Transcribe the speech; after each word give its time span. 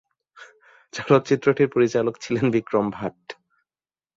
চলচ্চিত্রটির 0.93 1.69
পরিচালক 1.69 2.15
ছিলেন 2.17 2.45
বিক্রম 2.51 2.85
ভাট। 2.89 3.19